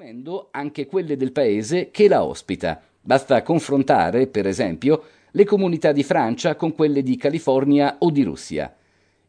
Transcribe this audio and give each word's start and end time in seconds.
assumendo 0.00 0.48
anche 0.52 0.86
quelle 0.86 1.14
del 1.14 1.30
paese 1.30 1.90
che 1.90 2.08
la 2.08 2.24
ospita. 2.24 2.80
Basta 3.02 3.42
confrontare, 3.42 4.28
per 4.28 4.46
esempio, 4.46 5.02
le 5.32 5.44
comunità 5.44 5.92
di 5.92 6.02
Francia 6.02 6.54
con 6.54 6.74
quelle 6.74 7.02
di 7.02 7.16
California 7.18 7.96
o 7.98 8.10
di 8.10 8.22
Russia. 8.22 8.74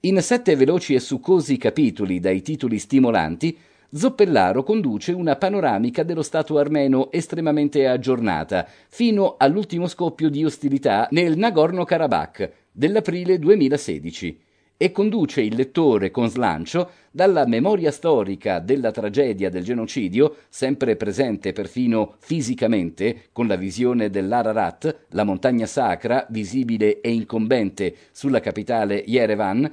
In 0.00 0.20
sette 0.20 0.56
veloci 0.56 0.92
e 0.92 1.00
succosi 1.00 1.56
capitoli 1.56 2.20
dai 2.20 2.42
titoli 2.42 2.78
stimolanti, 2.78 3.56
Zoppellaro 3.90 4.62
conduce 4.62 5.12
una 5.12 5.36
panoramica 5.36 6.02
dello 6.02 6.22
Stato 6.22 6.58
armeno 6.58 7.10
estremamente 7.10 7.86
aggiornata, 7.86 8.68
fino 8.88 9.36
all'ultimo 9.38 9.86
scoppio 9.86 10.28
di 10.28 10.44
ostilità 10.44 11.08
nel 11.12 11.38
Nagorno-Karabakh 11.38 12.52
dell'aprile 12.70 13.38
2016 13.38 14.40
e 14.80 14.92
conduce 14.92 15.42
il 15.42 15.56
lettore 15.56 16.12
con 16.12 16.30
slancio 16.30 16.90
dalla 17.10 17.44
memoria 17.46 17.90
storica 17.90 18.60
della 18.60 18.92
tragedia 18.92 19.50
del 19.50 19.64
genocidio, 19.64 20.36
sempre 20.48 20.94
presente 20.94 21.52
perfino 21.52 22.14
fisicamente, 22.20 23.24
con 23.32 23.48
la 23.48 23.56
visione 23.56 24.08
dell'Ararat, 24.08 25.06
la 25.10 25.24
montagna 25.24 25.66
sacra, 25.66 26.24
visibile 26.30 27.00
e 27.00 27.12
incombente 27.12 27.94
sulla 28.12 28.38
capitale 28.38 29.02
Yerevan, 29.04 29.70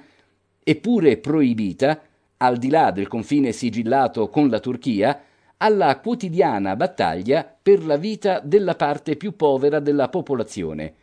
eppure 0.63 1.17
proibita, 1.17 2.01
al 2.37 2.57
di 2.57 2.69
là 2.69 2.89
del 2.89 3.07
confine 3.07 3.51
sigillato 3.51 4.27
con 4.29 4.49
la 4.49 4.59
Turchia, 4.59 5.21
alla 5.57 5.99
quotidiana 5.99 6.75
battaglia 6.75 7.47
per 7.61 7.85
la 7.85 7.95
vita 7.95 8.39
della 8.43 8.73
parte 8.73 9.15
più 9.17 9.35
povera 9.35 9.79
della 9.79 10.09
popolazione 10.09 10.95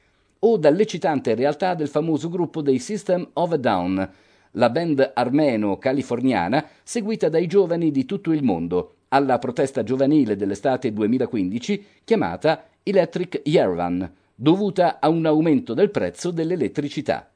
o 0.45 0.57
dall'eccitante 0.57 1.35
realtà 1.35 1.75
del 1.75 1.89
famoso 1.89 2.29
gruppo 2.29 2.63
dei 2.63 2.79
System 2.79 3.29
of 3.35 3.53
a 3.53 3.57
Down, 3.57 4.11
la 4.53 4.71
band 4.71 5.13
armeno-californiana 5.15 6.67
seguita 6.83 7.29
dai 7.29 7.47
giovani 7.47 7.91
di 7.91 8.05
tutto 8.05 8.33
il 8.33 8.43
mondo, 8.43 8.97
alla 9.09 9.39
protesta 9.39 9.83
giovanile 9.83 10.37
dell'estate 10.37 10.93
2015 10.93 11.85
chiamata 12.05 12.67
Electric 12.83 13.43
Yerevan, 13.45 14.13
dovuta 14.35 14.99
a 14.99 15.09
un 15.09 15.27
aumento 15.27 15.75
del 15.75 15.91
prezzo 15.91 16.33
dell'elettricità. 16.33 17.31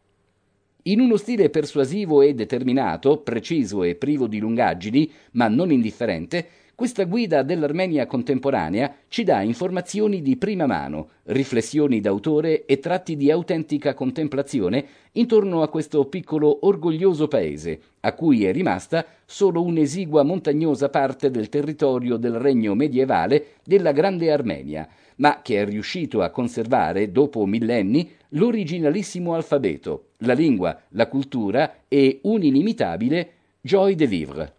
In 0.82 1.00
uno 1.00 1.16
stile 1.16 1.48
persuasivo 1.48 2.22
e 2.22 2.34
determinato, 2.34 3.18
preciso 3.18 3.82
e 3.84 3.94
privo 3.94 4.26
di 4.26 4.38
lungaggini, 4.38 5.10
ma 5.32 5.48
non 5.48 5.70
indifferente, 5.70 6.48
questa 6.76 7.04
guida 7.04 7.42
dell'Armenia 7.42 8.06
contemporanea 8.06 8.96
ci 9.08 9.24
dà 9.24 9.40
informazioni 9.40 10.20
di 10.20 10.36
prima 10.36 10.66
mano, 10.66 11.08
riflessioni 11.24 12.00
d'autore 12.00 12.66
e 12.66 12.78
tratti 12.80 13.16
di 13.16 13.30
autentica 13.30 13.94
contemplazione 13.94 14.84
intorno 15.12 15.62
a 15.62 15.70
questo 15.70 16.04
piccolo 16.04 16.66
orgoglioso 16.66 17.28
paese, 17.28 17.80
a 18.00 18.12
cui 18.12 18.44
è 18.44 18.52
rimasta 18.52 19.06
solo 19.24 19.62
un'esigua 19.62 20.22
montagnosa 20.22 20.90
parte 20.90 21.30
del 21.30 21.48
territorio 21.48 22.18
del 22.18 22.34
regno 22.34 22.74
medievale 22.74 23.54
della 23.64 23.92
Grande 23.92 24.30
Armenia, 24.30 24.86
ma 25.16 25.40
che 25.40 25.62
è 25.62 25.64
riuscito 25.64 26.20
a 26.20 26.28
conservare, 26.28 27.10
dopo 27.10 27.46
millenni, 27.46 28.10
l'originalissimo 28.30 29.34
alfabeto, 29.34 30.08
la 30.18 30.34
lingua, 30.34 30.78
la 30.90 31.08
cultura 31.08 31.84
e 31.88 32.20
un 32.24 32.42
inimitabile 32.42 33.30
joy 33.62 33.94
de 33.94 34.06
vivre. 34.06 34.55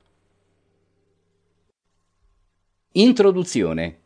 Introduzione. 3.00 4.00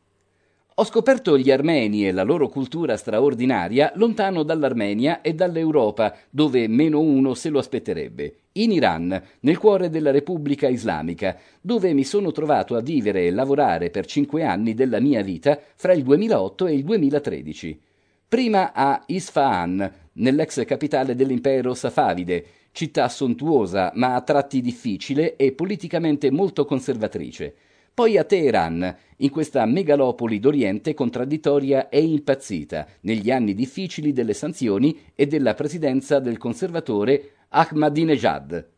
Ho 0.75 0.84
scoperto 0.84 1.38
gli 1.38 1.50
armeni 1.50 2.06
e 2.06 2.11
la 2.11 2.23
loro 2.23 2.50
cultura 2.50 2.97
straordinaria 2.97 3.94
lontano 3.95 4.44
dall'Armenia 4.44 5.22
e 5.22 5.34
dall'Europa, 5.34 6.14
dove 6.30 6.67
meno 6.67 7.00
uno 7.00 7.34
se 7.34 7.47
lo 7.47 7.59
aspetterebbe, 7.59 8.39
in 8.53 8.73
Iran, 8.73 9.23
nel 9.39 9.58
cuore 9.58 9.89
della 9.89 10.12
Repubblica 10.12 10.67
Islamica, 10.67 11.38
dove 11.62 11.94
mi 11.94 12.03
sono 12.03 12.34
trovato 12.34 12.75
a 12.75 12.81
vivere 12.81 13.28
e 13.28 13.31
lavorare 13.31 13.92
per 13.92 14.06
cinque 14.06 14.44
anni 14.44 14.73
della 14.73 15.00
mia 15.00 15.22
vita 15.22 15.58
fra 15.78 15.94
il 15.94 16.03
2008 16.03 16.67
e 16.67 16.73
il 16.73 16.84
2013. 16.84 17.81
Prima 18.28 18.73
a 18.73 19.02
Isfahan, 19.06 19.89
nell'ex 20.16 20.66
capitale 20.66 21.16
dell'impero 21.16 21.73
Safavide, 21.73 22.46
città 22.74 23.07
sontuosa 23.07 23.94
ma 23.96 24.16
a 24.16 24.22
tratti 24.22 24.59
difficile 24.59 25.38
e 25.38 25.53
politicamente 25.53 26.30
molto 26.30 26.66
conservatrice 26.66 27.56
poi 27.94 28.18
a 28.18 28.24
Teheran, 28.24 28.96
in 29.18 29.29
questa 29.29 29.66
megalopoli 29.66 30.40
d'Oriente 30.40 30.94
contraddittoria 30.94 31.90
e 31.90 32.02
impazzita 32.02 32.88
negli 33.02 33.29
anni 33.29 33.53
difficili 33.53 34.13
delle 34.13 34.34
sanzioni 34.34 34.97
e 35.13 35.28
della 35.28 35.53
presidenza 35.53 36.19
del 36.19 36.38
conservatore 36.38 37.31
Ahmadinejad. 37.50 38.69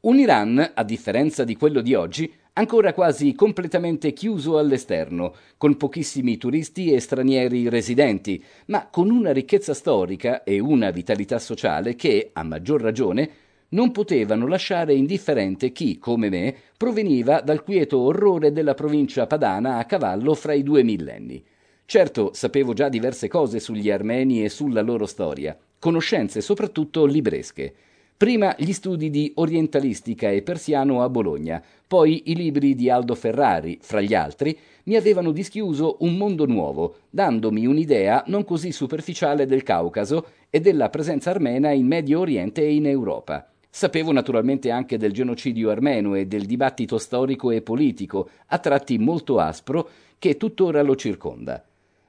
Un 0.00 0.18
Iran, 0.18 0.72
a 0.74 0.84
differenza 0.84 1.44
di 1.44 1.56
quello 1.56 1.82
di 1.82 1.94
oggi, 1.94 2.32
ancora 2.54 2.94
quasi 2.94 3.34
completamente 3.34 4.12
chiuso 4.12 4.56
all'esterno, 4.56 5.34
con 5.58 5.76
pochissimi 5.76 6.38
turisti 6.38 6.92
e 6.92 7.00
stranieri 7.00 7.68
residenti, 7.68 8.42
ma 8.66 8.88
con 8.88 9.10
una 9.10 9.32
ricchezza 9.32 9.74
storica 9.74 10.42
e 10.42 10.58
una 10.58 10.90
vitalità 10.90 11.38
sociale 11.38 11.96
che, 11.96 12.30
a 12.32 12.42
maggior 12.42 12.80
ragione, 12.80 13.30
non 13.70 13.92
potevano 13.92 14.46
lasciare 14.46 14.94
indifferente 14.94 15.72
chi, 15.72 15.98
come 15.98 16.28
me, 16.28 16.54
proveniva 16.76 17.40
dal 17.40 17.62
quieto 17.62 17.98
orrore 17.98 18.52
della 18.52 18.74
provincia 18.74 19.26
padana 19.26 19.76
a 19.76 19.84
cavallo 19.84 20.34
fra 20.34 20.52
i 20.52 20.62
due 20.62 20.82
millenni. 20.82 21.44
Certo, 21.84 22.30
sapevo 22.32 22.72
già 22.72 22.88
diverse 22.88 23.28
cose 23.28 23.58
sugli 23.58 23.90
armeni 23.90 24.44
e 24.44 24.48
sulla 24.48 24.80
loro 24.80 25.06
storia, 25.06 25.56
conoscenze 25.78 26.40
soprattutto 26.40 27.04
libresche. 27.04 27.74
Prima 28.16 28.54
gli 28.58 28.72
studi 28.72 29.08
di 29.08 29.32
orientalistica 29.36 30.30
e 30.30 30.42
persiano 30.42 31.02
a 31.02 31.08
Bologna, 31.08 31.62
poi 31.86 32.24
i 32.26 32.34
libri 32.34 32.74
di 32.74 32.90
Aldo 32.90 33.14
Ferrari, 33.14 33.78
fra 33.80 34.00
gli 34.00 34.14
altri, 34.14 34.56
mi 34.84 34.96
avevano 34.96 35.32
dischiuso 35.32 35.96
un 36.00 36.16
mondo 36.16 36.44
nuovo, 36.44 36.96
dandomi 37.08 37.66
un'idea 37.66 38.22
non 38.26 38.44
così 38.44 38.72
superficiale 38.72 39.46
del 39.46 39.62
Caucaso 39.62 40.26
e 40.50 40.60
della 40.60 40.90
presenza 40.90 41.30
armena 41.30 41.70
in 41.70 41.86
Medio 41.86 42.20
Oriente 42.20 42.60
e 42.62 42.74
in 42.74 42.86
Europa. 42.86 43.50
Sapevo 43.72 44.10
naturalmente 44.10 44.72
anche 44.72 44.98
del 44.98 45.12
genocidio 45.12 45.70
armeno 45.70 46.16
e 46.16 46.26
del 46.26 46.44
dibattito 46.44 46.98
storico 46.98 47.52
e 47.52 47.62
politico, 47.62 48.28
a 48.46 48.58
tratti 48.58 48.98
molto 48.98 49.38
aspro, 49.38 49.88
che 50.18 50.36
tuttora 50.36 50.82
lo 50.82 50.96
circonda. 50.96 51.64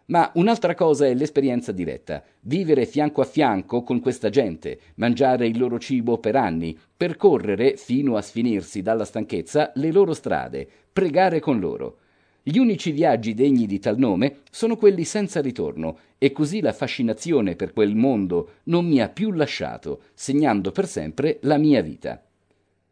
Ma 0.06 0.30
un'altra 0.34 0.74
cosa 0.74 1.06
è 1.06 1.14
l'esperienza 1.14 1.72
diretta, 1.72 2.24
vivere 2.42 2.86
fianco 2.86 3.22
a 3.22 3.26
fianco 3.26 3.84
con 3.84 4.02
questa 4.02 4.30
gente, 4.30 4.80
mangiare 4.96 5.46
il 5.46 5.58
loro 5.58 5.80
cibo 5.80 6.18
per 6.18 6.36
anni, 6.36 6.78
percorrere, 6.98 7.78
fino 7.78 8.18
a 8.18 8.22
sfinirsi 8.22 8.82
dalla 8.82 9.06
stanchezza, 9.06 9.72
le 9.76 9.92
loro 9.92 10.14
strade, 10.14 10.68
pregare 10.92 11.40
con 11.40 11.60
loro. 11.60 11.98
Gli 12.44 12.58
unici 12.58 12.90
viaggi 12.90 13.36
degni 13.36 13.68
di 13.68 13.78
tal 13.78 14.00
nome 14.00 14.38
sono 14.50 14.76
quelli 14.76 15.04
senza 15.04 15.42
ritorno, 15.42 15.98
e 16.18 16.32
così 16.32 16.60
la 16.60 16.74
fascinazione 16.74 17.56
per 17.56 17.72
quel 17.72 17.94
mondo 17.96 18.54
non 18.64 18.88
mi 18.88 19.00
ha 19.00 19.10
più 19.10 19.32
lasciato, 19.32 20.02
segnando 20.16 20.72
per 20.72 20.88
sempre 20.88 21.38
la 21.42 21.58
mia 21.58 21.84
vita. 21.84 22.20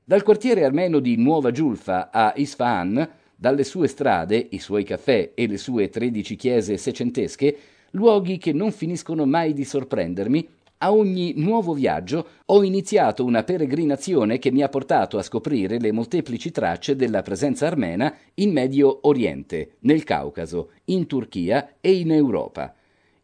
Dal 0.03 0.21
quartiere 0.21 0.63
armeno 0.63 0.99
di 0.99 1.15
Nuova 1.15 1.49
Giulfa 1.49 2.11
a 2.11 2.31
Isfahan, 2.35 3.09
dalle 3.35 3.63
sue 3.63 3.87
strade, 3.87 4.47
i 4.51 4.59
suoi 4.59 4.83
caffè 4.83 5.31
e 5.33 5.47
le 5.47 5.57
sue 5.57 5.89
tredici 5.89 6.35
chiese 6.35 6.77
secentesche, 6.77 7.57
luoghi 7.91 8.37
che 8.37 8.53
non 8.53 8.71
finiscono 8.71 9.25
mai 9.25 9.53
di 9.53 9.65
sorprendermi, 9.65 10.47
a 10.81 10.93
ogni 10.93 11.33
nuovo 11.35 11.73
viaggio 11.73 12.25
ho 12.45 12.63
iniziato 12.63 13.25
una 13.25 13.43
peregrinazione 13.43 14.39
che 14.39 14.51
mi 14.51 14.61
ha 14.61 14.69
portato 14.69 15.17
a 15.17 15.23
scoprire 15.23 15.79
le 15.79 15.91
molteplici 15.91 16.51
tracce 16.51 16.95
della 16.95 17.21
presenza 17.21 17.67
armena 17.67 18.15
in 18.35 18.51
Medio 18.51 18.99
Oriente, 19.01 19.75
nel 19.79 20.03
Caucaso, 20.03 20.71
in 20.85 21.05
Turchia 21.05 21.75
e 21.81 21.93
in 21.93 22.11
Europa. 22.11 22.73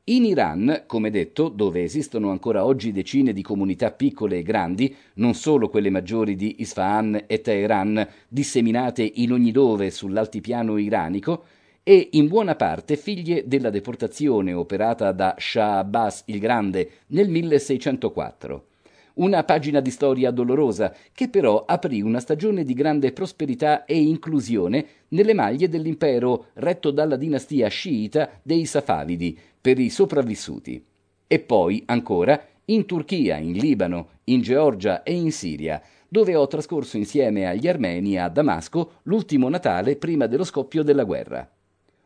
In 0.07 0.25
Iran, 0.25 0.83
come 0.85 1.09
detto, 1.09 1.47
dove 1.47 1.81
esistono 1.81 2.29
ancora 2.29 2.65
oggi 2.65 2.91
decine 2.91 3.31
di 3.31 3.41
comunità 3.41 3.91
piccole 3.91 4.39
e 4.39 4.43
grandi, 4.43 4.93
non 5.15 5.33
solo 5.33 5.69
quelle 5.69 5.89
maggiori 5.89 6.35
di 6.35 6.57
Isfahan 6.59 7.23
e 7.25 7.41
Teheran, 7.41 8.05
disseminate 8.27 9.09
in 9.15 9.31
ogni 9.31 9.51
dove 9.51 9.89
sull'altipiano 9.89 10.77
iranico, 10.77 11.45
e 11.87 12.09
in 12.13 12.27
buona 12.27 12.55
parte 12.55 12.97
figlie 12.97 13.43
della 13.45 13.69
deportazione 13.69 14.53
operata 14.53 15.11
da 15.11 15.35
Shah 15.37 15.77
Abbas 15.77 16.23
il 16.25 16.39
Grande 16.39 16.89
nel 17.09 17.29
1604. 17.29 18.65
Una 19.13 19.43
pagina 19.43 19.81
di 19.81 19.91
storia 19.91 20.31
dolorosa 20.31 20.91
che 21.13 21.29
però 21.29 21.63
aprì 21.63 22.01
una 22.01 22.19
stagione 22.19 22.63
di 22.63 22.73
grande 22.73 23.11
prosperità 23.11 23.85
e 23.85 24.01
inclusione 24.01 24.85
nelle 25.09 25.35
maglie 25.35 25.69
dell'impero 25.69 26.47
retto 26.53 26.89
dalla 26.89 27.17
dinastia 27.17 27.67
sciita 27.67 28.31
dei 28.41 28.65
Safavidi 28.65 29.37
per 29.61 29.77
i 29.77 29.91
sopravvissuti. 29.91 30.83
E 31.27 31.39
poi, 31.39 31.83
ancora, 31.85 32.47
in 32.65 32.87
Turchia, 32.87 33.37
in 33.37 33.51
Libano, 33.51 34.07
in 34.23 34.41
Georgia 34.41 35.03
e 35.03 35.13
in 35.13 35.31
Siria, 35.31 35.79
dove 36.07 36.35
ho 36.35 36.47
trascorso 36.47 36.97
insieme 36.97 37.45
agli 37.45 37.67
armeni 37.67 38.17
a 38.17 38.27
Damasco 38.27 38.93
l'ultimo 39.03 39.49
Natale 39.49 39.97
prima 39.97 40.25
dello 40.25 40.43
scoppio 40.43 40.81
della 40.81 41.03
guerra 41.03 41.47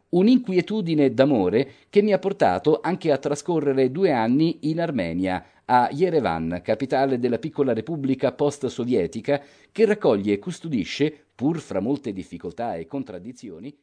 un'inquietudine 0.10 1.14
d'amore 1.14 1.72
che 1.90 2.02
mi 2.02 2.14
ha 2.14 2.20
portato 2.20 2.80
anche 2.82 3.12
a 3.12 3.18
trascorrere 3.18 3.92
due 3.92 4.12
anni 4.12 4.70
in 4.70 4.80
Armenia, 4.80 5.44
a 5.66 5.90
Yerevan, 5.92 6.62
capitale 6.64 7.20
della 7.20 7.38
piccola 7.38 7.74
repubblica 7.74 8.32
post-sovietica 8.32 9.42
che 9.72 9.86
raccoglie 9.86 10.34
e 10.34 10.40
custodisce, 10.40 11.26
pur 11.36 11.60
fra 11.60 11.80
molte 11.80 12.12
difficoltà 12.12 12.76
e 12.76 12.88
contraddizioni, 12.88 13.76